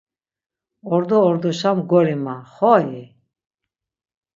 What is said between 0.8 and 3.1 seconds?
Ordo ordoşa mgori ma, xoi?